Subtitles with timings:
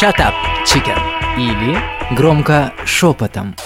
[0.00, 0.32] Shut up,
[0.64, 0.96] chicken.
[1.36, 1.76] Или
[2.14, 3.56] громко шепотом.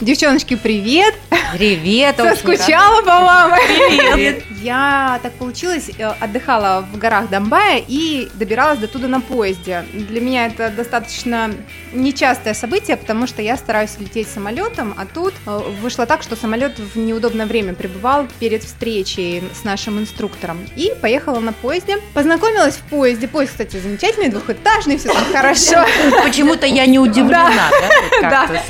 [0.00, 1.16] Девчоночки, привет!
[1.52, 2.16] Привет!
[2.16, 3.52] Соскучала по вам.
[3.52, 4.42] Привет.
[4.62, 9.84] Я так получилось, э, отдыхала в горах Домбая и добиралась до туда на поезде.
[9.92, 11.50] Для меня это достаточно
[11.92, 16.78] нечастое событие, потому что я стараюсь лететь самолетом, а тут э, вышло так, что самолет
[16.78, 20.58] в неудобное время пребывал перед встречей с нашим инструктором.
[20.76, 21.98] И поехала на поезде.
[22.12, 23.28] Познакомилась в поезде.
[23.28, 25.84] Поезд, кстати, замечательный, двухэтажный, все там хорошо.
[26.24, 27.70] Почему-то я не удивлена,
[28.20, 28.46] да, Да.
[28.46, 28.62] как-то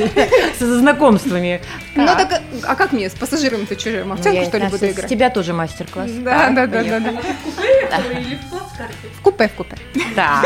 [0.59, 1.63] с, с знакомствами.
[1.97, 4.05] Ну так, а как мне с пассажирами-то чужие?
[4.05, 5.09] Ну, Овчарку, я что ли, буду играть?
[5.09, 6.11] Тебя тоже мастер-класс.
[6.11, 7.13] Да, да, да, да, да.
[9.19, 9.77] В купе, в купе.
[10.15, 10.43] Да.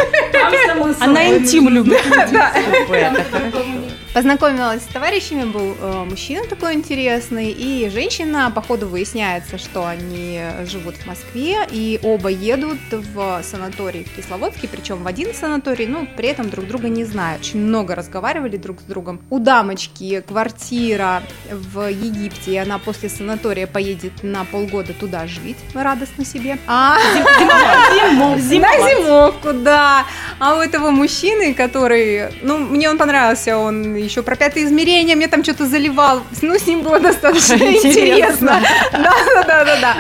[1.01, 2.01] Она интим любит.
[2.01, 3.80] хорошо.
[4.13, 10.41] Познакомилась с товарищами, был э, мужчина такой интересный, и женщина, по ходу выясняется, что они
[10.65, 16.09] живут в Москве, и оба едут в санаторий в Кисловодске, причем в один санаторий, но
[16.17, 17.43] при этом друг друга не знают.
[17.43, 19.21] Очень много разговаривали друг с другом.
[19.31, 26.25] У дамочки квартира в Египте, и она после санатория поедет на полгода туда жить, радостно
[26.25, 26.59] себе.
[26.67, 26.97] А
[28.15, 30.05] на зимовку, да.
[30.41, 35.29] А у этого мужчины, который, ну, мне он понравился, он еще про пятые измерения мне
[35.29, 36.23] там что-то заливал.
[36.43, 38.61] Ну, с ним было достаточно интересно.
[38.93, 39.97] Да, да, да, да, да.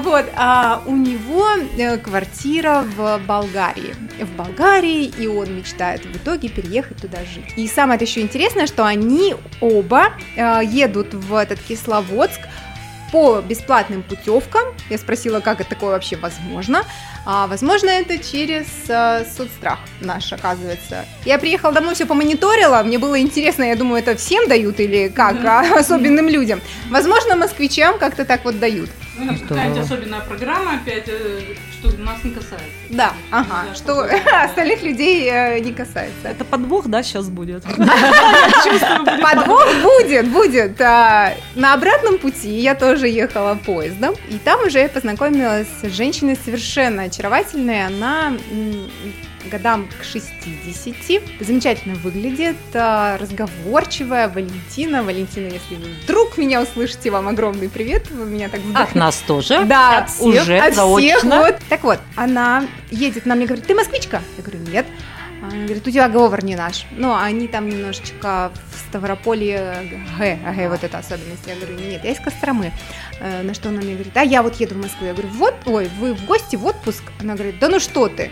[0.00, 3.94] Вот, а у него э, квартира в Болгарии.
[4.20, 7.52] В Болгарии, и он мечтает в итоге переехать туда жить.
[7.56, 12.40] И самое еще интересное, что они оба э, едут в этот Кисловодск
[13.10, 14.62] по бесплатным путевкам.
[14.88, 16.84] Я спросила, как это такое вообще возможно.
[17.24, 21.04] А, возможно, это через э, соцстрах наш, оказывается.
[21.24, 25.44] Я приехала домой, все помониторила, мне было интересно, я думаю, это всем дают или как,
[25.44, 26.60] а, особенным людям.
[26.90, 28.90] Возможно, москвичам как-то так вот дают.
[29.16, 31.40] Ну, это какая-нибудь особенная программа, опять, э,
[31.72, 32.66] что нас не касается.
[32.88, 34.00] Да, ага, Да, что
[34.44, 36.28] остальных людей э, не касается.
[36.28, 37.62] Это подвох, да, сейчас будет?
[39.22, 40.80] Подвох будет, будет.
[40.80, 46.36] А, На обратном пути я тоже ехала поездом, и там уже я познакомилась с женщиной
[46.42, 47.86] совершенно очаровательной.
[47.86, 48.32] Она
[49.50, 55.02] годам к 60, замечательно выглядит, а, разговорчивая, Валентина.
[55.02, 58.98] Валентина, если вы вдруг меня услышите, вам огромный привет, вы меня так От вдохновили.
[58.98, 59.64] нас тоже.
[59.64, 61.38] Да, от всех, уже от всех, заочно.
[61.40, 61.56] вот.
[61.68, 64.22] Так вот, она едет на мне, говорит, ты москвичка?
[64.36, 64.86] Я говорю, нет.
[65.52, 66.86] Она говорит, у тебя говор не наш.
[66.92, 69.76] Ну, они там немножечко в Ставрополье
[70.18, 71.46] Г, ага, вот эта особенность.
[71.46, 72.72] Я говорю, нет, я из Костромы.
[73.20, 75.06] Э, На что она мне говорит, а я вот еду в Москву.
[75.06, 77.02] Я говорю, вот, ой, вы в гости, в отпуск?
[77.20, 78.30] Она говорит, да ну что ты?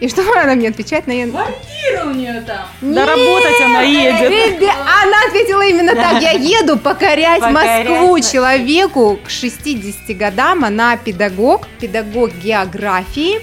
[0.00, 2.66] И что она мне отвечает на Квартира у нее там.
[2.80, 4.30] Да работать она едет.
[4.60, 4.72] Ребя-
[5.02, 6.20] Она ответила именно так.
[6.22, 8.32] Я еду покорять Покорять Москву Москву.
[8.32, 10.64] человеку к 60 годам.
[10.64, 13.40] Она педагог, педагог географии.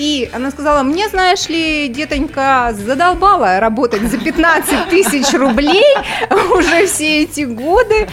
[0.00, 5.84] И она сказала, мне, знаешь ли, детонька задолбала работать за 15 тысяч рублей
[6.56, 8.08] уже все эти годы.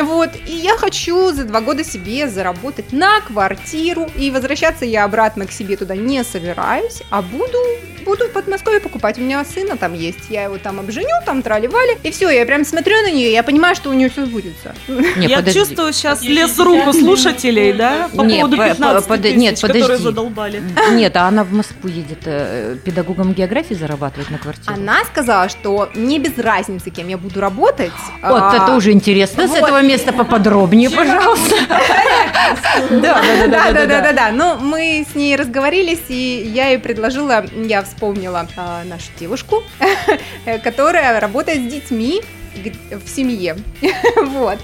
[0.00, 4.08] Вот, и я хочу за два года себе заработать на квартиру.
[4.16, 7.58] И возвращаться я обратно к себе туда не собираюсь, а буду,
[8.04, 9.18] буду в Подмосковье покупать.
[9.18, 11.98] У меня сына там есть, я его там обженю, там трали-вали.
[12.04, 14.76] И все, я прям смотрю на нее, я понимаю, что у нее все сбудется.
[15.16, 15.58] Не, Я подожди.
[15.58, 19.82] чувствую сейчас лес руку слушателей, да, по Не, поводу по- 15 под- тысяч, нет, которые
[19.82, 20.04] подожди.
[20.04, 20.62] задолбали.
[20.92, 24.74] Нет, а она в Москву едет э, педагогом географии зарабатывать на квартиру.
[24.74, 27.92] Она сказала, что мне без разницы, кем я буду работать.
[28.22, 29.46] Вот А, это уже интересно.
[29.46, 29.58] С вот.
[29.58, 31.56] этого места поподробнее, пожалуйста.
[32.90, 34.30] Да, Да, да, да, да, да.
[34.32, 39.62] Ну, мы с ней разговорились, и я ей предложила, я вспомнила а, нашу девушку,
[40.64, 42.22] которая работает с детьми
[42.90, 43.56] в семье.
[44.22, 44.58] Вот.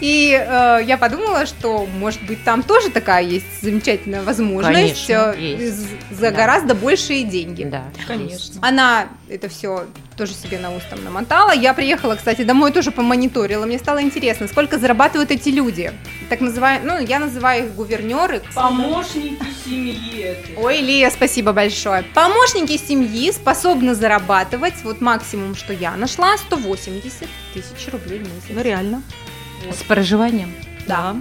[0.00, 5.72] И э, я подумала, что, может быть, там тоже такая есть замечательная возможность э,
[6.10, 7.64] за гораздо большие деньги.
[7.64, 7.84] Да.
[8.06, 8.60] Конечно.
[8.60, 11.52] Она это все тоже себе на ус там намотала.
[11.52, 13.66] Я приехала, кстати, домой тоже помониторила.
[13.66, 15.92] Мне стало интересно, сколько зарабатывают эти люди.
[16.28, 18.42] Так называю, ну, я называю их гувернеры.
[18.54, 20.22] Помощники семьи.
[20.22, 20.56] этой.
[20.56, 22.02] Ой, Лия, спасибо большое.
[22.14, 28.48] Помощники семьи способны зарабатывать, вот максимум, что я нашла, 180 тысяч рублей в месяц.
[28.50, 29.02] Ну, реально.
[29.70, 30.52] С проживанием.
[30.86, 31.16] Да.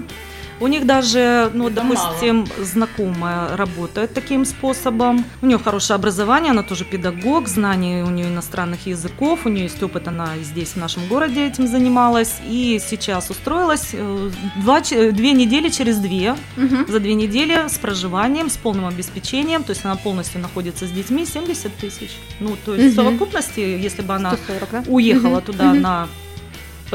[0.62, 5.26] У них даже, ну, Это допустим, знакомая работает таким способом.
[5.42, 9.84] У нее хорошее образование, она тоже педагог, знания у нее иностранных языков, у нее есть
[9.84, 12.36] опыт, она здесь, в нашем городе этим занималась.
[12.50, 14.30] И сейчас устроилась э,
[14.62, 16.86] два, ч- две недели через две, Мгм.
[16.88, 21.26] за две недели с проживанием, с полным обеспечением, то есть она полностью находится с детьми,
[21.26, 22.12] 70 тысяч.
[22.40, 23.08] Ну, то есть в Мгм.
[23.08, 24.84] совокупности, если бы она 140, да?
[24.88, 25.42] уехала Мгм.
[25.42, 25.82] туда Мгм.
[25.82, 26.08] на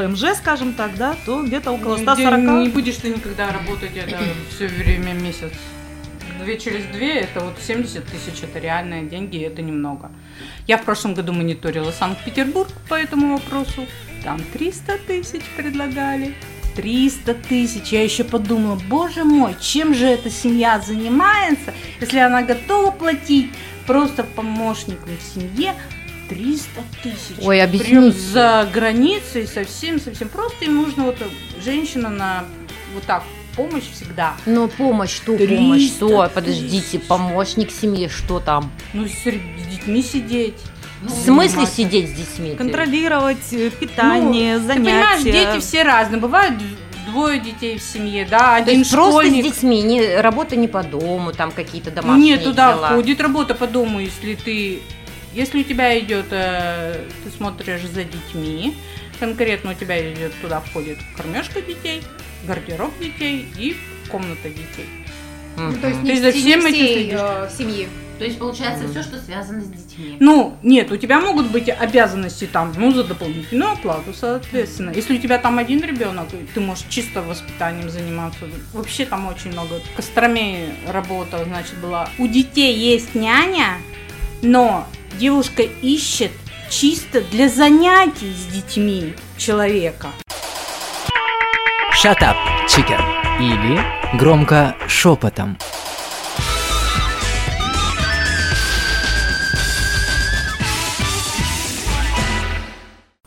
[0.01, 2.39] ПМЖ, скажем так, да, то где-то около Где 140.
[2.63, 4.17] Не будешь ты никогда работать это
[4.49, 5.51] все время месяц.
[6.43, 10.11] Две через две, это вот 70 тысяч, это реальные деньги, и это немного.
[10.65, 13.85] Я в прошлом году мониторила Санкт-Петербург по этому вопросу.
[14.23, 16.33] Там 300 тысяч предлагали.
[16.75, 17.91] 300 тысяч.
[17.91, 23.51] Я еще подумала, боже мой, чем же эта семья занимается, если она готова платить
[23.85, 25.75] просто помощникам в семье
[26.35, 26.69] 300
[27.03, 27.35] тысяч.
[27.41, 28.17] Ой, Прям объясните.
[28.19, 31.25] за границей совсем-совсем просто им нужно вот э,
[31.63, 32.45] женщина на
[32.93, 33.23] вот так
[33.55, 34.33] помощь всегда.
[34.45, 35.87] Но помощь, что 300 помощь?
[35.89, 36.31] Что?
[36.33, 37.07] Подождите, тысяч.
[37.07, 38.71] помощник семьи, что там?
[38.93, 39.23] Ну, с,
[39.69, 40.55] детьми сидеть.
[41.01, 41.75] В смысле заниматься.
[41.75, 42.55] сидеть с детьми?
[42.55, 45.31] Контролировать э, питание, Ну, Ты понимаешь, занятия.
[45.53, 46.21] дети все разные.
[46.21, 46.55] Бывают
[47.07, 49.43] двое детей в семье, да, То один есть просто с школьник.
[49.43, 52.89] детьми, не, работа не по дому, там какие-то Ну, домашние Нет, туда дела.
[52.91, 54.79] входит работа по дому, если ты,
[55.33, 58.75] если у тебя идет, э, ты смотришь за детьми,
[59.19, 62.01] конкретно у тебя идет туда входит кормежка детей,
[62.47, 63.75] гардероб детей и
[64.09, 64.89] комната детей.
[65.57, 67.19] Ну, то есть Ты не, за не всем этим всей следишь?
[67.21, 67.87] э, семьи.
[68.17, 70.15] То есть получается все, что связано с детьми.
[70.19, 74.91] Ну, нет, у тебя могут быть обязанности там, ну, за дополнительную оплату, соответственно.
[74.95, 78.45] Если у тебя там один ребенок, ты можешь чисто воспитанием заниматься.
[78.73, 79.79] Вообще там очень много.
[79.79, 82.09] В Костроме работа, значит, была.
[82.19, 83.79] У детей есть няня,
[84.43, 84.87] но
[85.17, 86.31] девушка ищет
[86.69, 90.07] чисто для занятий с детьми человека.
[92.03, 92.35] Shut up,
[92.67, 92.99] chicken.
[93.39, 93.79] Или
[94.17, 95.57] громко шепотом.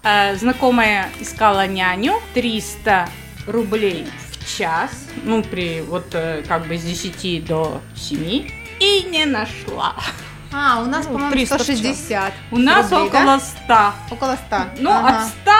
[0.02, 3.08] Э, Знакомая искала няню 300
[3.46, 4.90] рублей в час,
[5.25, 9.94] ну, при вот э, как бы с 10 до 7, и не нашла.
[10.56, 11.66] А, у нас, Ну, по-моему, 300 в час.
[11.78, 12.32] 160.
[12.52, 13.92] У нас рублей, около да?
[14.08, 14.14] 100.
[14.14, 14.56] Около 100.
[14.80, 15.08] Ну, Ага.
[15.08, 15.52] от 100,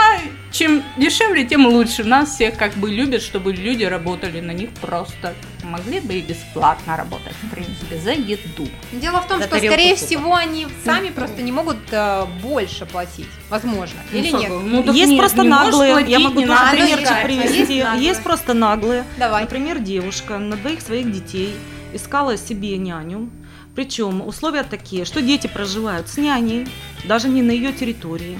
[0.52, 2.05] чем дешевле, тем лучше.
[2.05, 5.35] Нас всех как бы любят, чтобы люди работали на них просто.
[5.64, 8.69] Могли бы и бесплатно работать, в принципе, за еду.
[8.93, 10.06] Дело в том, За что, скорее супа.
[10.06, 13.26] всего, они сами просто не могут э, больше платить.
[13.50, 13.99] Возможно.
[14.12, 14.49] Или Ну, нет?
[14.50, 15.93] как бы, ну, так есть нет, просто не наглые.
[15.93, 17.58] платить, Я могу не тоже примерчик А, ну, привести.
[17.58, 18.14] есть Есть, наглые.
[18.23, 19.05] просто наглые.
[19.19, 19.43] Давай.
[19.43, 21.56] Например, девушка на двоих своих детей
[21.94, 23.29] искала себе няню.
[23.75, 26.67] Причем условия такие, что дети проживают с няней,
[27.05, 28.38] даже не на ее территории.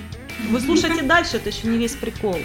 [0.51, 2.39] Вы слушайте дальше, это еще не весь прикол.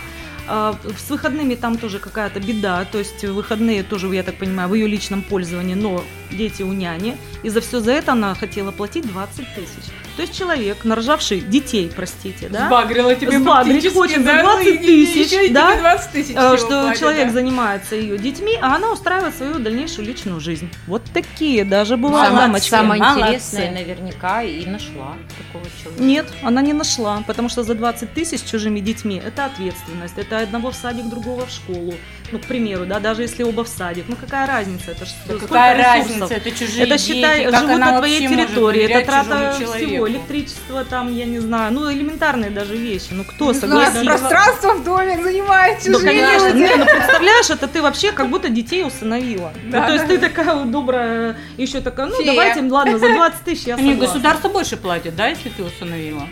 [0.48, 4.74] А, С выходными там тоже какая-то беда, то есть выходные тоже, я так понимаю, в
[4.74, 7.18] ее личном пользовании, но дети у няни.
[7.44, 9.92] И за все за это она хотела платить 20 тысяч.
[10.20, 12.68] То есть человек, нарожавший детей, простите, да?
[12.68, 15.72] Сбагрила тебе Сбагрить хочет за да, 20 и- и тысяч, и да?
[15.72, 17.32] тебе 20 тысяч Э, что платят, человек да.
[17.34, 20.70] занимается ее детьми, а она устраивает свою дальнейшую личную жизнь.
[20.88, 22.70] Вот такие даже бывают Самое, дамочки.
[22.70, 26.04] самое интересное наверняка и нашла такого человека.
[26.04, 30.72] Нет, она не нашла, потому что за 20 тысяч чужими детьми это ответственность, это одного
[30.72, 31.94] в садик, другого в школу.
[32.32, 35.34] Ну, к примеру, да, даже если оба в садик, ну какая разница, это ж Да
[35.36, 36.20] какая ресурсов.
[36.22, 40.86] разница, это чужие Это дети, считай, как живут на твоей территории, это трата всего, электричество
[40.86, 43.08] там, я не знаю, ну элементарные даже вещи.
[43.12, 44.06] Ну кто Не знаю, согласится?
[44.20, 46.58] пространство в доме занимает Ну, чужие конечно, люди.
[46.58, 49.52] не, ну представляешь, это ты вообще как будто детей усыновила.
[49.64, 50.14] Ну, Да, то есть да.
[50.14, 52.28] ты такая добрая, еще такая, ну Фея.
[52.28, 54.06] давайте, ладно, за 20 тысяч я Они согласна.
[54.14, 56.24] государство больше платит, да, если ты установила?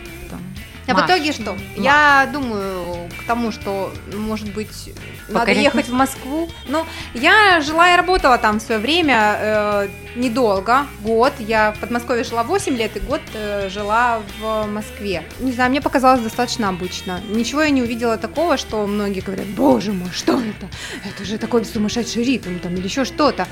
[0.88, 1.56] А в Маш, итоге что?
[1.76, 4.90] Я думаю к тому, что, может быть,
[5.28, 6.48] надо Покорять ехать в Москву.
[6.66, 11.34] Ну, я жила и работала там в свое время э, недолго, год.
[11.38, 15.24] Я в Подмосковье жила 8 лет, и год э, жила в Москве.
[15.40, 17.20] Не знаю, мне показалось достаточно обычно.
[17.28, 20.68] Ничего я не увидела такого, что многие говорят, боже мой, что это?
[21.06, 23.46] Это же такой сумасшедший ритм там или еще что-то.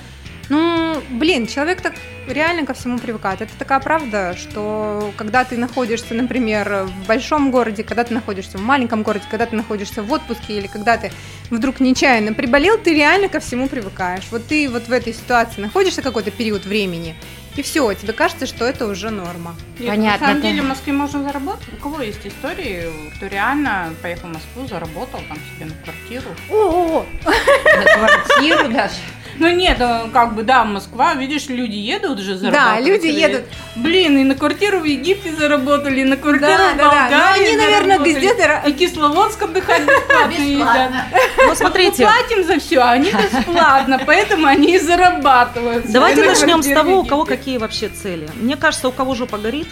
[0.48, 1.94] Ну, блин, человек так
[2.26, 3.40] реально ко всему привыкает.
[3.40, 8.62] Это такая правда, что когда ты находишься, например, в большом городе, когда ты находишься в
[8.62, 11.12] маленьком городе, когда ты находишься в отпуске или когда ты
[11.50, 14.24] вдруг нечаянно приболел, ты реально ко всему привыкаешь.
[14.30, 17.14] Вот ты вот в этой ситуации находишься какой-то период времени,
[17.56, 19.56] и все, тебе кажется, что это уже норма.
[19.78, 21.68] Нет, Понятно, На самом деле в Москве можно заработать.
[21.72, 22.84] У кого есть истории,
[23.16, 26.34] кто реально поехал в Москву, заработал там себе на квартиру.
[26.50, 28.96] О, На квартиру даже.
[29.38, 32.86] Ну нет, э, как бы да, Москва, видишь, люди едут уже да, зарабатывать.
[32.86, 33.44] люди Или- едут.
[33.76, 36.90] Блин, и на квартиру в Египте заработали, и на квартиру Да, в да, да.
[36.90, 38.62] Болгарии Но они, наверное, где-то...
[38.66, 40.32] И Кисловодск отдыхать бесплатно.
[40.32, 41.04] Бесплатно.
[41.38, 45.90] Ну, Мы смотрите, платим за все, а они бесплатно, поэтому они и зарабатывают.
[45.90, 48.28] давайте На начнем с того, у кого какие вообще цели.
[48.34, 49.68] Мне кажется, у кого жопа горит,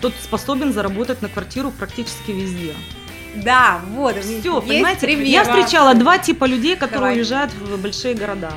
[0.00, 2.74] тот способен заработать на квартиру практически везде.
[3.44, 4.16] Да, вот.
[4.16, 5.00] Все, понимаете?
[5.06, 5.26] пример.
[5.26, 7.16] Я встречала два типа людей, которые Давай.
[7.16, 8.50] уезжают в большие города.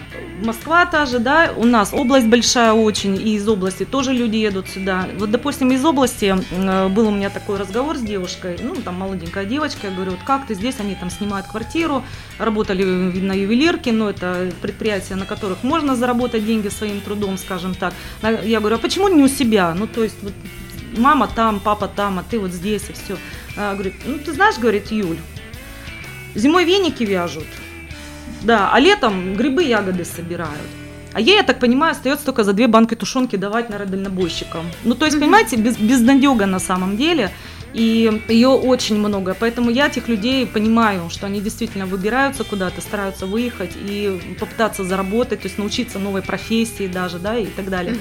[0.44, 4.70] Москва та же, да, у нас область большая очень, и из области тоже люди едут
[4.70, 5.08] сюда.
[5.18, 9.46] Вот, допустим, из области э, был у меня такой разговор с девушкой, ну, там молоденькая
[9.46, 12.04] девочка, я говорю, вот как ты здесь, они там снимают квартиру,
[12.40, 17.94] работали на ювелирке, но это предприятия, на которых можно заработать деньги своим трудом, скажем так.
[18.44, 19.76] Я говорю, а почему не у себя?
[19.76, 20.34] Ну, то есть, вот,
[20.98, 23.18] мама там, папа там, а ты вот здесь и все.
[23.58, 25.18] А, говорит, ну, ты знаешь, говорит, Юль,
[26.36, 27.48] зимой веники вяжут,
[28.42, 30.60] да, а летом грибы, ягоды собирают.
[31.14, 34.66] А ей, я так понимаю, остается только за две банки тушенки давать на дальнобойщикам.
[34.86, 37.32] Ну, то есть, понимаете, без, безнадега на самом деле
[37.74, 39.36] и ее очень много.
[39.40, 45.42] Поэтому я этих людей понимаю, что они действительно выбираются куда-то, стараются выехать и попытаться заработать,
[45.42, 47.96] то есть научиться новой профессии даже, да, и так далее.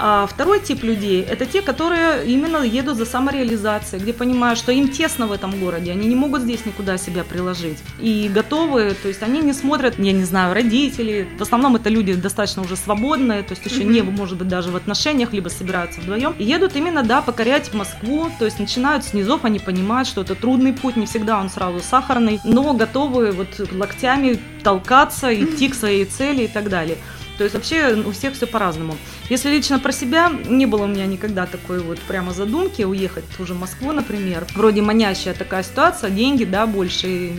[0.00, 4.88] А второй тип людей– это те, которые именно едут за самореализацией, где понимают, что им
[4.88, 7.78] тесно в этом городе, они не могут здесь никуда себя приложить.
[7.98, 11.28] И готовы, то есть они не смотрят, я не знаю, родители.
[11.36, 14.76] В основном это люди достаточно уже свободные, то есть еще не, может быть, даже в
[14.76, 16.34] отношениях, либо собираются вдвоем.
[16.38, 20.36] И едут именно, да, покорять Москву, то есть начинают с низов, они понимают, что это
[20.36, 26.04] трудный путь, не всегда он сразу сахарный, но готовы вот локтями толкаться, идти к своей
[26.04, 26.98] цели и так далее.
[27.38, 28.96] То есть вообще у всех все по-разному.
[29.30, 33.36] Если лично про себя, не было у меня никогда такой вот прямо задумки уехать в
[33.36, 34.44] ту же Москву, например.
[34.54, 37.30] Вроде манящая такая ситуация, деньги, да, больше и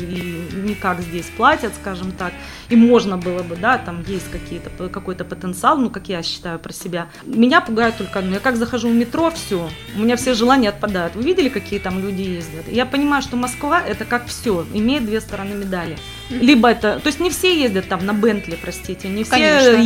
[0.55, 2.31] никак здесь платят, скажем так.
[2.69, 6.71] И можно было бы, да, там есть какие-то, какой-то потенциал, ну, как я считаю про
[6.71, 7.09] себя.
[7.25, 8.35] Меня пугает только одно.
[8.35, 11.15] Я как захожу в метро, все, у меня все желания отпадают.
[11.15, 12.71] Вы видели, какие там люди ездят?
[12.71, 15.97] Я понимаю, что Москва это как все, имеет две стороны медали.
[16.29, 19.81] Либо это, то есть не все ездят там на Бентли, простите, не все Конечно.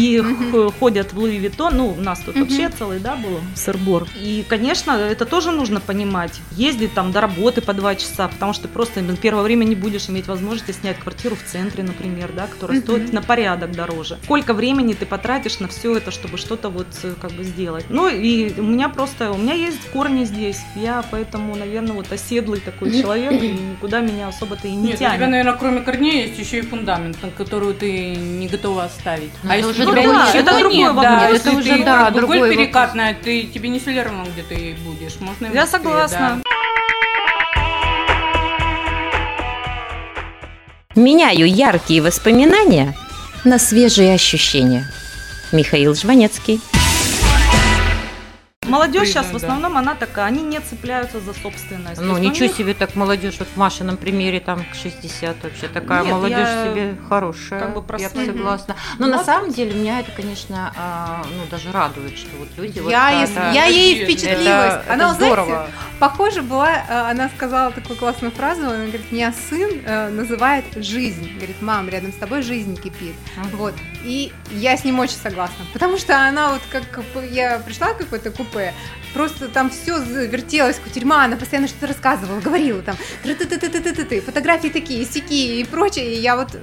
[0.80, 4.08] Ходят в Луи Виттон, ну, у нас тут вообще целый, да, был сырбор.
[4.16, 6.40] И, конечно, это тоже нужно понимать.
[6.52, 10.28] Ездить там до работы по два часа, потому что просто первое время не будешь иметь
[10.28, 14.18] возможности снять квартиру в центре, например, да, которая стоит на порядок дороже.
[14.24, 17.86] Сколько времени ты потратишь на все это, чтобы что-то вот э, как бы сделать.
[17.90, 22.60] Ну, и у меня просто, у меня есть корни здесь, я поэтому, наверное, вот оседлый
[22.60, 25.14] такой человек, и никуда меня особо-то и не Нет, тянет.
[25.14, 29.32] у тебя, наверное, кроме корней есть еще и фундамент, которую ты не готова оставить.
[29.44, 31.06] Ну, а если уже тебя другой- ничего это другой нет, вопрос.
[31.06, 32.58] да, Это если уже, ты да, другой голь вопрос.
[32.58, 35.20] перекатная, ты, тебе не все равно, где ты будешь.
[35.20, 36.42] Можно Я согласна.
[36.44, 36.50] да.
[40.96, 42.94] Меняю яркие воспоминания
[43.44, 44.88] на свежие ощущения.
[45.52, 46.62] Михаил Жванецкий.
[48.74, 52.02] Молодежь сейчас в основном она такая, они не цепляются за собственность.
[52.02, 56.04] Ну, ничего них- себе, так молодежь, вот в Машином примере там к 60 вообще, такая
[56.04, 58.26] Нет, молодежь я себе хорошая, как бы я простая.
[58.26, 58.76] согласна.
[59.00, 62.48] Но Ну, на вот- самом деле меня это, конечно, а, ну, даже радует, что вот
[62.58, 64.74] люди вот Я, это- я ей это- впечатлилась.
[64.86, 65.46] это Она, здорово.
[65.46, 70.66] знаете, похоже была, э, она сказала такую классную фразу, она говорит, меня сын э, называет
[70.78, 71.32] жизнь.
[71.36, 73.16] Говорит, мам, рядом с тобой жизнь кипит.
[73.54, 73.74] Вот.
[74.04, 75.66] И я с ним очень согласна.
[75.74, 76.84] Потому что она вот как
[77.32, 78.63] я пришла в какое-то купе,
[79.14, 85.62] просто там все вертелось, кутерьма, она постоянно что-то рассказывала, говорила там, ты фотографии такие, сякие
[85.62, 86.16] и прочее.
[86.16, 86.58] И я вот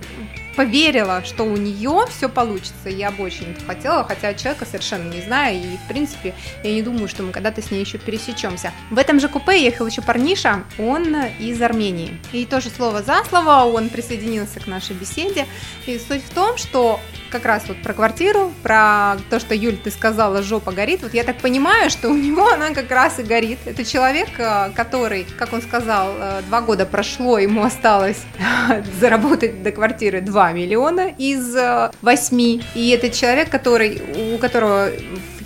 [0.61, 2.90] поверила, что у нее все получится.
[2.90, 5.57] Я бы очень это хотела, хотя человека совершенно не знаю.
[5.57, 8.71] И, в принципе, я не думаю, что мы когда-то с ней еще пересечемся.
[8.90, 12.21] В этом же купе ехал еще парниша, он из Армении.
[12.33, 15.47] И тоже слово за слово он присоединился к нашей беседе.
[15.87, 17.00] И суть в том, что
[17.31, 21.02] как раз вот про квартиру, про то, что, Юль, ты сказала, жопа горит.
[21.02, 23.59] Вот я так понимаю, что у него она как раз и горит.
[23.64, 28.21] Это человек, э, который, как он сказал, э, два года прошло, ему осталось
[29.00, 32.62] заработать до квартиры 2 миллиона из э, 8.
[32.75, 34.02] И это человек, который,
[34.35, 34.90] у которого,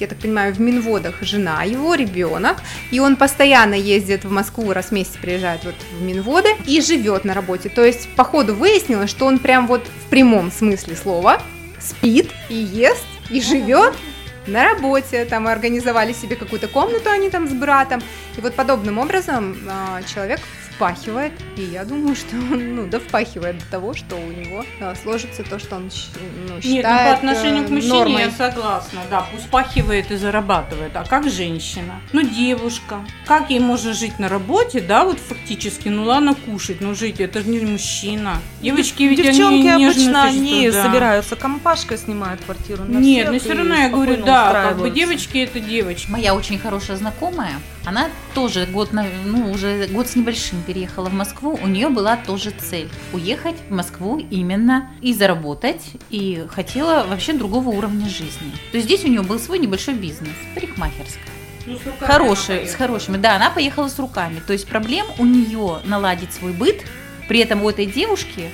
[0.01, 2.57] я так понимаю, в Минводах жена его, ребенок,
[2.91, 7.25] и он постоянно ездит в Москву, раз в месяц приезжает вот в Минводы и живет
[7.25, 7.69] на работе.
[7.69, 11.43] То есть, по ходу выяснилось, что он прям вот в прямом смысле слова
[11.81, 13.95] спит и ест и живет
[14.47, 18.03] на работе, там организовали себе какую-то комнату они там с братом,
[18.37, 20.41] и вот подобным образом а, человек
[20.75, 24.95] впахивает, и я думаю, что он, ну, да впахивает до того, что у него а,
[24.95, 25.91] сложится то, что он
[26.49, 28.23] ну, Нет, считает ну по отношению э, к мужчине нормой.
[28.23, 32.01] я согласна, да, пусть пахивает и зарабатывает, а как женщина?
[32.13, 36.95] Ну, девушка, как ей можно жить на работе, да, вот фактически, ну ладно кушать, но
[36.95, 38.39] жить, это же не мужчина.
[38.61, 40.83] Девочки ведь Девчонки они обычно не да.
[40.85, 44.79] собираются компашкой, снимают квартиру на Нет, всех но все и равно я говорю, да, как
[44.79, 46.11] бы девочки это девочки.
[46.11, 47.55] Моя очень хорошая знакомая,
[47.85, 51.59] она тоже год, на- ну, уже год с небольшим переехала в Москву.
[51.63, 57.69] У нее была тоже цель– уехать в Москву именно и заработать, и хотела вообще другого
[57.69, 58.53] уровня жизни.
[58.73, 61.23] То есть здесь у нее был свой небольшой бизнес, парикмахерская.
[61.67, 63.17] Ну, с руками Хорошие, с хорошими.
[63.17, 64.43] Да, она поехала с руками.
[64.47, 66.85] То есть проблем у нее наладить свой быт,
[67.29, 68.51] при этом у этой девушки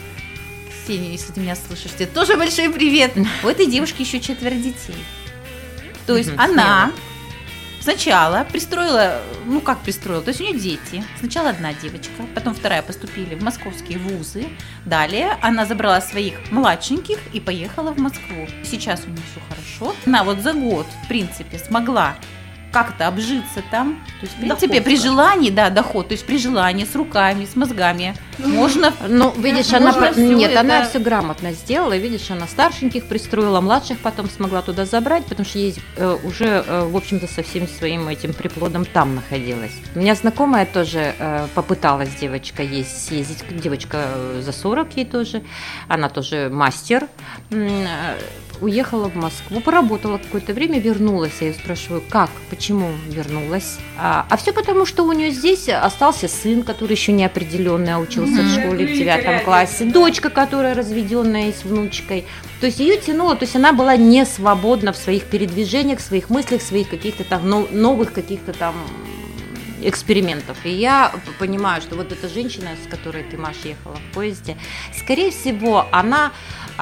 [0.84, 3.12] Ксения, если ты меня слышишь, тебе тоже большой привет.
[3.44, 4.96] У этой девушки еще четверо детей.
[6.06, 6.92] То есть она
[7.80, 11.04] сначала пристроила, ну как пристроила, то есть у нее дети.
[11.18, 14.46] Сначала одна девочка, потом вторая поступили в московские вузы.
[14.84, 18.46] Далее она забрала своих младшеньких и поехала в Москву.
[18.64, 19.96] Сейчас у нее все хорошо.
[20.06, 22.16] Она вот за год, в принципе, смогла
[22.72, 23.96] как-то обжиться там.
[24.20, 27.44] То есть, в принципе, Доход, при желании, да, доход, то есть при желании, с руками,
[27.44, 31.96] с мозгами, можно Ну, видишь, она можно по- всё нет, она это- все грамотно сделала.
[31.96, 36.84] Видишь, она старшеньких пристроила, младших потом смогла туда забрать, потому что ей э, уже, э,
[36.88, 39.72] в общем-то, со всем своим этим приплодом там находилась.
[39.94, 45.42] У меня знакомая тоже э, попыталась девочка есть съездить, девочка э, за 40 ей тоже,
[45.88, 47.06] она тоже мастер.
[48.60, 51.32] Уехала в Москву, поработала какое-то время, вернулась.
[51.40, 53.78] Я ее спрашиваю, как, почему вернулась?
[53.96, 57.98] А, а все потому, что у нее здесь остался сын, который еще не определенный, а
[57.98, 58.60] учился в Мгм.
[58.60, 62.26] школе в девятом классе, дочка, которая разведенная и с внучкой.
[62.60, 66.28] То есть ее тянуло, то есть она была не свободна в своих передвижениях, в своих
[66.28, 68.74] мыслях, в своих каких-то там но- новых каких-то там
[69.82, 70.58] экспериментов.
[70.64, 74.56] И я понимаю, что вот эта женщина, с которой ты, Маш, ехала в поезде,
[74.98, 76.32] скорее всего, она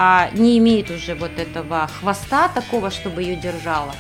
[0.01, 3.97] а, не имеет уже вот этого хвоста такого, чтобы ее держала.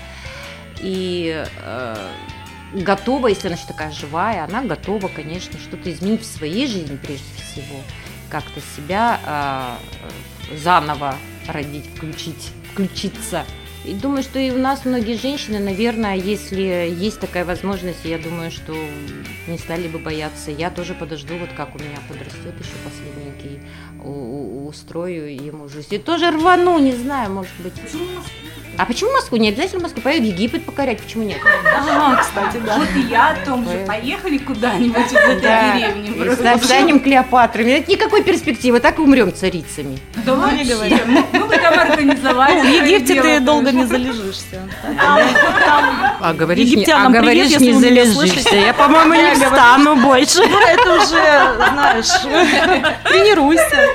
[0.80, 2.10] И э,
[2.72, 7.42] готова, если она еще такая живая, она готова, конечно, что-то изменить в своей жизни прежде
[7.42, 7.80] всего,
[8.30, 9.78] как-то себя
[10.52, 11.16] э, заново
[11.48, 13.44] родить, включить, включиться.
[13.84, 16.62] И думаю, что и у нас многие женщины, наверное, если
[16.94, 18.74] есть такая возможность, я думаю, что
[19.46, 20.50] не стали бы бояться.
[20.50, 23.60] Я тоже подожду, вот как у меня подрастет еще последненький,
[24.66, 25.94] устрою ему жизнь.
[25.94, 27.72] И тоже рвану, не знаю, может быть.
[28.76, 29.38] А почему Москву?
[29.38, 31.38] Не обязательно Москву, поеду в Египет покорять, почему нет?
[31.44, 32.78] Ага, кстати, да.
[32.78, 33.84] Вот и я о том же.
[33.86, 36.58] Поехали куда-нибудь из этой деревни.
[36.64, 37.70] Станем Клеопатрами.
[37.70, 39.98] Нет никакой перспективы, так и умрем царицами.
[40.24, 40.96] Да Ну, не вообще, говори.
[41.32, 42.54] мы бы там организовали.
[42.54, 43.96] Ну, в Египте ты долго конечно.
[43.96, 44.68] не залежишься.
[46.20, 48.56] А говоришь, Египтянам а говоришь, не залежишься.
[48.56, 50.42] Я, по-моему, не встану больше.
[50.68, 52.06] это уже, знаешь,
[53.04, 53.88] тренируйся.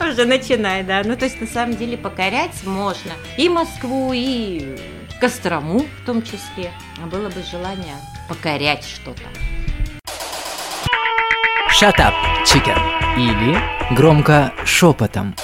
[0.00, 1.02] Уже начинай, да.
[1.04, 4.76] Ну, то есть, на самом деле, покорять можно и Москву, и
[5.20, 6.72] Кострому в том числе.
[7.02, 7.96] А было бы желание
[8.28, 9.22] покорять что-то.
[11.80, 12.78] Shut up, chicken.
[13.16, 13.58] Или
[13.94, 15.34] громко шепотом.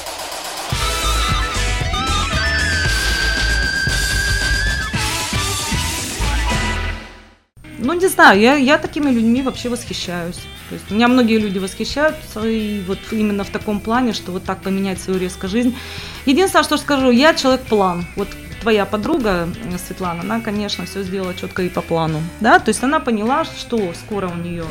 [7.85, 10.41] Ну, не знаю, я, я такими людьми вообще восхищаюсь.
[10.69, 14.63] То есть меня многие люди восхищаются, и вот именно в таком плане, что вот так
[14.63, 15.77] поменять свою резко жизнь.
[16.25, 18.07] Единственное, что скажу, я человек-план.
[18.17, 18.29] Вот
[18.63, 22.23] твоя подруга э, Светлана, она, конечно, все сделала четко и по плану.
[22.41, 22.59] Да?
[22.59, 24.65] То есть она поняла, что скоро у нее.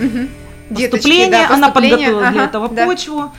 [0.69, 2.86] Деточки, поступление, да, она поступление, подготовила для ага, этого да.
[2.86, 3.32] почву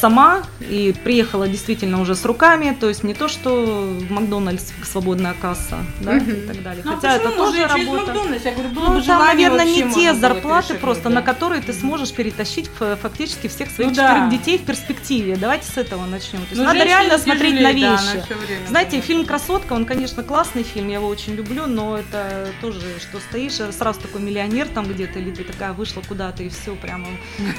[0.00, 3.64] сама и приехала действительно уже с руками, то есть не то, что
[3.98, 6.30] в Макдональдс свободная касса, да, Мгм.
[6.30, 6.82] и так далее.
[6.84, 8.06] Ну, а Хотя это тоже работа.
[8.12, 8.44] Макдональдс?
[8.44, 11.16] Я говорю, было Ну, бы там, наверное, не те зарплаты просто, да.
[11.16, 14.30] на которые ты сможешь перетащить ф- фактически всех своих Ну четырех да.
[14.30, 15.36] детей в перспективе.
[15.36, 16.40] Давайте с этого начнем.
[16.40, 18.10] То есть Но надо реально смотреть на тяжелее, да, вещи.
[18.16, 19.04] она всё время Знаете, думает.
[19.06, 23.60] фильм «Красотка», он, конечно, классный фильм, я его очень люблю, но это тоже, что стоишь,
[23.60, 27.06] э, сразу такой миллионер там где-то, или ты такая вышла куда-то, и все, прямо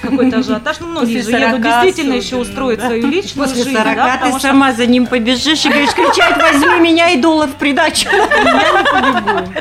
[0.02, 0.80] какой-то ажиотаж.
[0.80, 2.44] Ну, многие же едут 40 действительно еще
[2.76, 2.86] да.
[2.86, 5.94] свою личную После жизнь, 40 да, ты потому что сама за ним побежишь и говоришь,
[5.94, 8.10] кричать, возьми меня и доллар в придачу.
[8.10, 9.54] я не побегу.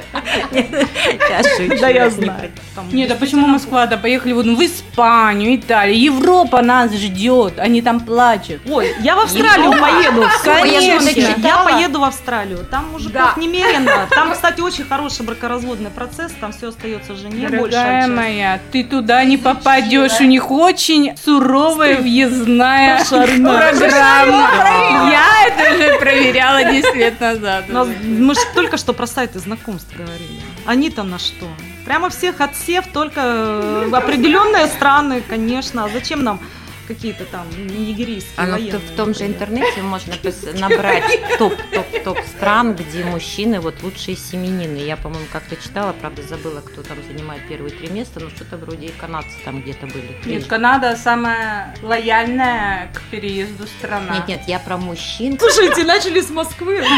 [1.29, 2.51] Я шучу, Да, я знаю.
[2.93, 3.87] Нет, а почему Москва?
[3.87, 6.01] Да поехали вот в Испанию, Италию.
[6.01, 8.61] Европа нас ждет, они там плачут.
[8.69, 10.25] Ой, я в Австралию поеду.
[10.43, 11.47] Конечно.
[11.47, 12.67] Я поеду в Австралию.
[12.71, 14.09] Там мужиков немерено.
[14.11, 16.33] Там, кстати, очень хороший бракоразводный процесс.
[16.41, 17.49] Там все остается жене.
[17.49, 20.21] большая Дорогая моя, ты туда не попадешь.
[20.21, 23.75] У них очень суровая въездная Пошарная.
[23.75, 25.11] программа.
[25.11, 27.65] Я это уже проверяла 10 лет назад.
[27.69, 27.97] Уже.
[28.05, 30.41] мы же только что про сайты знакомств говорили.
[30.67, 31.47] Они-то на что?
[31.85, 35.85] Прямо всех отсев, только э, определенные страны, конечно.
[35.85, 36.41] А зачем нам
[36.85, 38.79] какие-то там нигерийские А ну, военные?
[38.79, 40.15] в том же интернете можно
[40.55, 41.05] набрать
[41.39, 44.79] топ-топ-топ стран, где мужчины вот лучшие семенины.
[44.79, 48.87] Я, по-моему, как-то читала, правда, забыла, кто там занимает первые три места, но что-то вроде
[48.87, 50.15] и канадцы там где-то были.
[50.25, 54.15] Нет, Канада самая лояльная к переезду страна.
[54.15, 55.39] Нет, нет, я про мужчин.
[55.39, 56.85] Слушайте, начали с Москвы.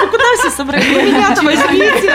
[0.00, 0.86] Ну куда все собрались?
[0.86, 2.14] Меня-то возьмите.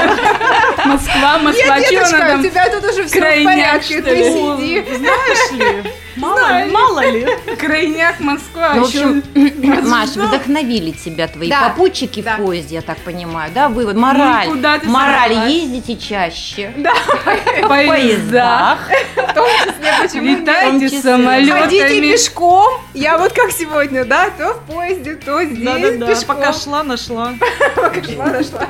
[0.85, 4.29] Москва, Москва, Нет, деточка, у тебя тут уже все в порядке, ты?
[4.31, 4.85] Ну, сиди.
[4.97, 5.91] Знаешь ли,
[6.23, 7.27] Мало, мало ли.
[7.59, 8.73] Крайняк Москва.
[8.75, 9.23] Ну, в общем,
[9.89, 12.35] Маш, вдохновили тебя твои Да, попутчики да.
[12.35, 13.69] в поезде, я так понимаю, да?
[13.69, 14.47] Вывод, мораль.
[14.47, 15.53] Ну, куда ты мораль, собралась?
[15.53, 16.73] ездите чаще.
[17.63, 18.79] в поездах.
[19.15, 21.01] В том числе, почему Летайте числе.
[21.01, 22.11] Ходите самолетами.
[22.11, 26.35] пешком, я вот как сегодня, да, то в поезде, то здесь Да-да-да, пешком.
[26.35, 27.33] пока шла, нашла.
[27.75, 28.67] Пока шла, нашла.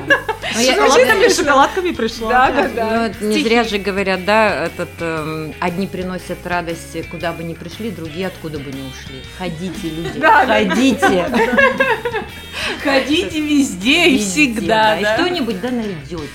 [0.54, 2.28] Ну, я- Шоколадками, шоколадками пришла.
[2.30, 3.10] Да, да, да.
[3.20, 7.90] Ну, не зря же говорят, да, этот, эм, одни приносят радость, куда бы ни пришли,
[7.90, 9.22] другие откуда бы не ушли.
[9.38, 11.28] Ходите, люди, Да, ходите.
[12.82, 15.14] Ходите везде и всегда, И да.
[15.16, 16.28] что-нибудь да найдете.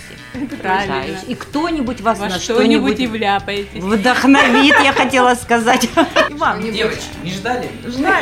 [0.62, 1.04] Правильно.
[1.28, 3.82] И- кто-нибудь вас на что-нибудь и вляпаетесь.
[3.82, 5.90] вдохновит, я хотела сказать.
[6.30, 7.70] Иван, Девочки, не ждали?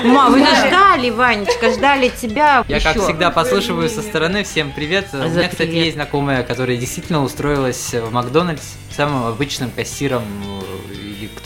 [0.06, 4.44] Ма, вы нас ждали, Ванечка, ждали тебя Я, как всегда, послушиваю со стороны.
[4.46, 5.10] Всем привет.
[5.14, 8.64] У меня, кстати, есть знакомая, которая действительно устроилась в Макдональдс
[8.96, 10.24] самым обычным кассиром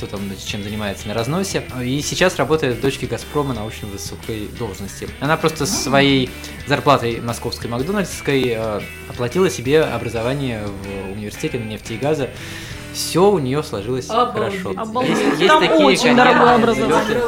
[0.02, 1.64] кто там чем занимается на разносе.
[1.84, 5.08] И сейчас работает в дочке Газпрома на очень высокой должности.
[5.20, 6.32] Она просто своей
[6.66, 12.30] зарплатой московской Макдональдской э, оплатила себе образование в университете нефти и газа.
[12.94, 14.62] Все у нее сложилось Обалдеть.
[14.62, 14.82] хорошо.
[14.82, 15.18] Обалдеть.
[15.18, 17.22] Есть, есть Там такие, очень дорогое образование.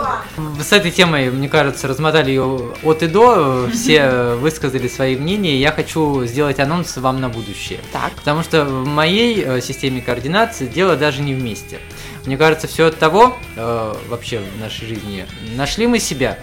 [0.60, 5.58] С этой темой, мне кажется, размотали ее от и до, все высказали свои мнения.
[5.58, 7.80] Я хочу сделать анонс вам на будущее.
[7.94, 8.14] Так.
[8.14, 11.80] Потому что в моей э, системе координации дело даже не вместе.
[12.26, 16.40] Мне кажется, все от того, э, вообще в нашей жизни, нашли мы себя,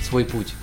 [0.00, 0.54] свой путь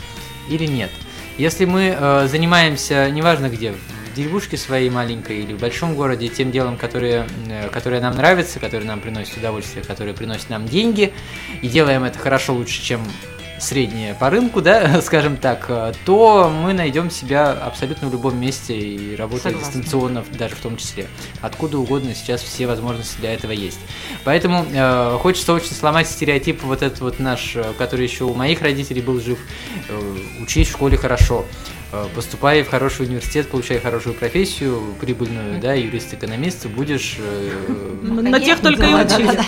[0.49, 0.91] или нет.
[1.37, 6.51] Если мы э, занимаемся, неважно где, в деревушке своей маленькой или в большом городе, тем
[6.51, 11.13] делом, которое, э, которое нам нравится, которое нам приносит удовольствие, которое приносит нам деньги,
[11.61, 13.01] и делаем это хорошо лучше, чем
[13.59, 18.77] среднее по рынку, да, скажем так, э, то мы найдем себя абсолютно в любом месте
[18.77, 19.71] и работая Согласна.
[19.71, 21.07] дистанционно даже в том числе.
[21.41, 23.79] Откуда угодно сейчас все возможности для этого есть.
[24.23, 28.61] Поэтому э, хочется очень сломать стереотип вот этот вот наш, э, который еще у моих
[28.61, 29.39] родителей был жив.
[29.89, 29.99] Э,
[30.41, 31.45] учись в школе хорошо.
[31.91, 38.59] Э, Поступай в хороший университет, получай хорошую профессию, прибыльную, да, юрист-экономист, будешь э, на тех
[38.59, 39.39] только и учили.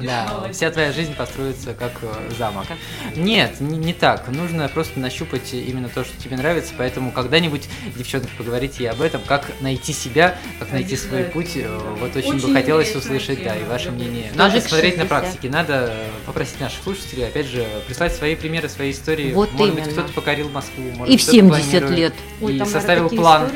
[0.00, 2.66] да, вся твоя жизнь построится как э, замок.
[3.14, 4.28] Нет, не, так.
[4.28, 6.72] Нужно просто нащупать именно то, что тебе нравится.
[6.76, 11.58] Поэтому когда-нибудь, девчонки, поговорите и об этом, как найти себя, как найти свой путь.
[12.00, 14.32] Вот очень, бы хотелось услышать, да, и ваше мнение.
[14.34, 15.08] Надо смотреть на 60.
[15.08, 15.92] практике, надо
[16.26, 19.32] попросить наших слушателей, опять же, прислать свои примеры, свои истории.
[19.32, 22.68] Вот может быть, кто-то покорил Москву, может И быть, в кто-то 70 планирует, лет.
[22.68, 23.50] И составил план.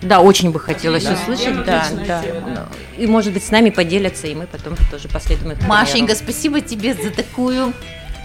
[0.00, 1.14] Да, очень бы хотелось Да.
[1.14, 2.22] услышать, да, да.
[2.46, 6.18] Ну, И, может быть, с нами поделятся, и мы потом тоже последуем их Машенька, примеру.
[6.32, 7.72] спасибо тебе за такую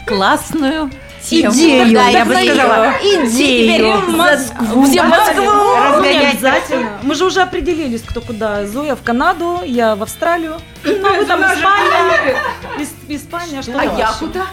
[0.05, 0.91] классную
[1.27, 1.51] тему.
[1.53, 2.55] Идею, Да, я бы идею.
[2.55, 3.95] сказала, идею.
[4.01, 4.85] в Москву.
[4.85, 5.43] Все в Москву.
[5.45, 6.33] Ну, Разгонять.
[6.33, 6.99] обязательно.
[7.01, 8.67] Мы же уже определились, кто куда.
[8.67, 10.59] Зоя в Канаду, я в Австралию.
[10.83, 12.35] Ну, а вы там Испания.
[12.77, 14.45] Ис- Испания, что А я куда?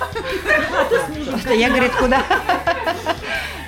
[1.41, 2.23] Что я, говорит, куда?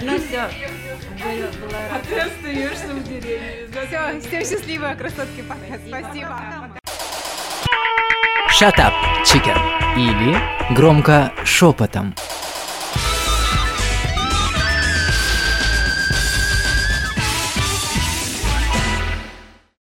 [0.05, 0.41] Ну все.
[0.41, 3.69] А ты остаешься в деревне.
[3.71, 5.79] Все, всем счастливо, красотки, пока.
[5.87, 6.41] Спасибо.
[8.51, 8.93] Shut up,
[9.25, 9.57] chicken.
[9.97, 12.15] Или громко шепотом.